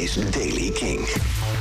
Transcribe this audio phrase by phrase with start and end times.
[0.00, 1.00] is Daily King.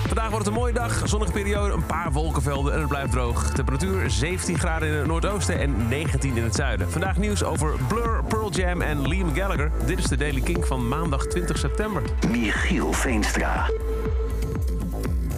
[0.08, 1.02] Vandaag wordt het een mooie dag.
[1.06, 3.51] Zonnige periode, een paar wolkenvelden en het blijft droog.
[3.51, 6.91] Temperatuur 17 graden in het noordoosten en 19 in het zuiden.
[6.91, 9.71] Vandaag nieuws over Blur, Pearl Jam en Liam Gallagher.
[9.86, 12.02] Dit is de Daily King van maandag 20 september.
[12.29, 13.70] Michiel Veenstra.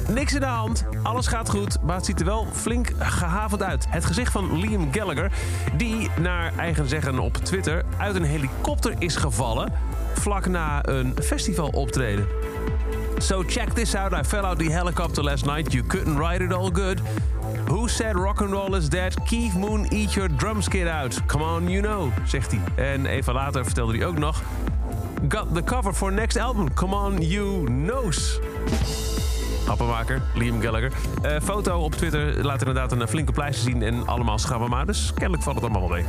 [0.08, 3.86] Niks in de hand, alles gaat goed, maar het ziet er wel flink gehavend uit.
[3.90, 5.32] Het gezicht van Liam Gallagher,
[5.78, 9.74] die naar eigen zeggen op Twitter uit een helikopter is gevallen
[10.22, 12.28] vlak na een festivaloptreden.
[13.22, 16.52] So check this out, I fell out the helicopter last night, you couldn't ride it
[16.52, 17.00] all good.
[17.70, 19.16] Who said rock and roll is dead?
[19.26, 21.28] Keith Moon, eat your drums kid out.
[21.28, 22.94] Come on, you know, zegt hij.
[22.94, 24.42] En even later vertelde hij ook nog...
[25.30, 28.40] Got the cover for next album, come on, you knows.
[29.68, 30.92] Happenmaker, Liam Gallagher.
[31.26, 34.38] Uh, foto op Twitter laat inderdaad een flinke pleister zien en allemaal.
[34.86, 36.06] Dus kennelijk valt het allemaal wel mee.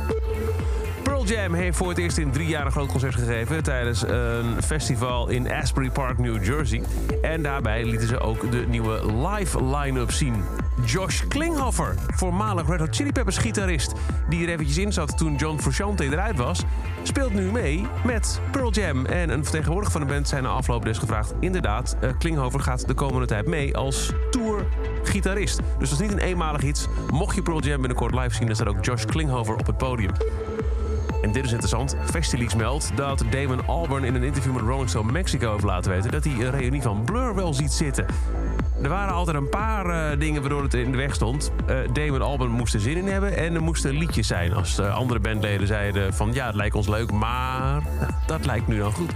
[1.23, 3.63] Pearl Jam heeft voor het eerst in drie jaar een groot concert gegeven...
[3.63, 6.83] tijdens een festival in Asbury Park, New Jersey.
[7.21, 10.43] En daarbij lieten ze ook de nieuwe live line-up zien.
[10.85, 13.93] Josh Klinghoffer, voormalig Red Hot Chili Peppers gitarist...
[14.29, 16.63] die er eventjes in zat toen John Frusciante eruit was...
[17.03, 19.05] speelt nu mee met Pearl Jam.
[19.05, 21.33] En een vertegenwoordiger van de band zijn na afloop dus gevraagd...
[21.39, 25.59] inderdaad, uh, Klinghoffer gaat de komende tijd mee als tour-gitarist.
[25.79, 26.87] Dus dat is niet een eenmalig iets.
[27.11, 28.45] Mocht je Pearl Jam binnenkort live zien...
[28.45, 30.11] dan staat ook Josh Klinghoffer op het podium.
[31.23, 31.95] En dit is interessant.
[32.05, 36.11] Festileaks meldt dat Damon Albarn in een interview met Rolling Stone Mexico heeft laten weten...
[36.11, 38.05] dat hij een reunie van Blur wel ziet zitten.
[38.83, 41.51] Er waren altijd een paar uh, dingen waardoor het in de weg stond.
[41.69, 44.53] Uh, Damon Albarn moest er zin in hebben en er moesten liedjes zijn.
[44.53, 47.81] Als uh, andere bandleden zeiden van ja, het lijkt ons leuk, maar
[48.27, 49.11] dat lijkt nu dan goed.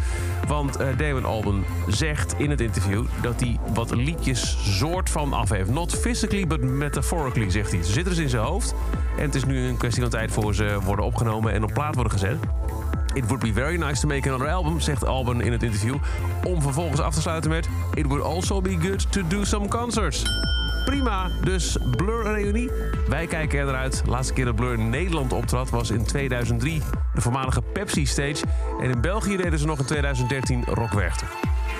[0.47, 5.69] Want Damon Albarn zegt in het interview dat hij wat liedjes soort van af heeft.
[5.69, 7.83] Not physically, but metaphorically, zegt hij.
[7.83, 8.75] Ze zitten dus in zijn hoofd.
[9.17, 11.95] En het is nu een kwestie van tijd voor ze worden opgenomen en op plaat
[11.95, 12.37] worden gezet.
[13.13, 15.95] It would be very nice to make another album, zegt Alban in het interview.
[16.43, 17.69] Om vervolgens af te sluiten met...
[17.93, 20.23] It would also be good to do some concerts.
[20.85, 22.69] Prima, dus Blur-reunie.
[23.07, 24.01] Wij kijken er naar uit.
[24.03, 26.81] De laatste keer dat Blur in Nederland optrad was in 2003.
[27.13, 28.45] De voormalige Pepsi-stage.
[28.81, 30.93] En in België deden ze nog in 2013 Rock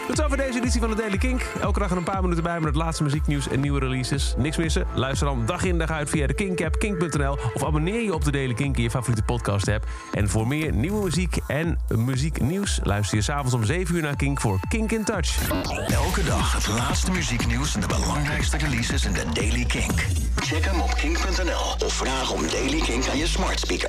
[0.08, 1.42] Tot over deze editie van de Daily Kink.
[1.62, 4.34] Elke dag een paar minuten bij met het laatste muzieknieuws en nieuwe releases.
[4.38, 4.88] Niks missen?
[4.94, 7.38] Luister dan dag in dag uit via de Kink-app, kink.nl...
[7.54, 9.86] of abonneer je op de Daily Kink in je favoriete podcast-app.
[10.12, 12.80] En voor meer nieuwe muziek en muzieknieuws...
[12.84, 15.50] luister je s'avonds om 7 uur naar Kink voor Kink in Touch.
[15.88, 20.06] Elke dag het laatste muzieknieuws en de belangrijkste releases in de Daily Kink.
[20.36, 23.86] Check hem op kink.nl of vraag om Daily Kink aan je smart speaker.